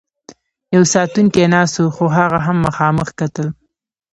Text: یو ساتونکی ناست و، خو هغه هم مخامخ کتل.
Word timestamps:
یو 0.75 0.83
ساتونکی 0.93 1.45
ناست 1.53 1.75
و، 1.81 1.85
خو 1.95 2.05
هغه 2.17 2.39
هم 2.45 2.57
مخامخ 2.65 3.09
کتل. 3.19 3.47